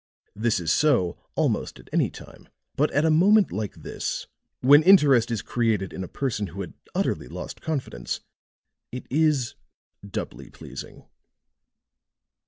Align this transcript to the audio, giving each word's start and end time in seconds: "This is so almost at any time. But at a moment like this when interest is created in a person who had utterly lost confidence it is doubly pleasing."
"This 0.35 0.59
is 0.59 0.71
so 0.71 1.19
almost 1.35 1.79
at 1.79 1.87
any 1.93 2.09
time. 2.09 2.49
But 2.75 2.89
at 2.89 3.05
a 3.05 3.11
moment 3.11 3.51
like 3.51 3.75
this 3.83 4.25
when 4.61 4.81
interest 4.81 5.29
is 5.29 5.43
created 5.43 5.93
in 5.93 6.03
a 6.03 6.07
person 6.07 6.47
who 6.47 6.61
had 6.61 6.73
utterly 6.95 7.27
lost 7.27 7.61
confidence 7.61 8.19
it 8.91 9.05
is 9.11 9.53
doubly 10.03 10.49
pleasing." 10.49 11.05